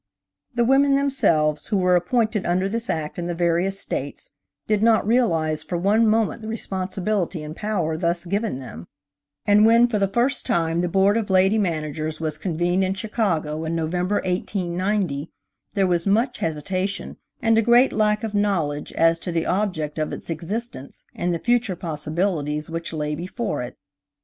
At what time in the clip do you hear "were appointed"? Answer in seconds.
1.77-2.43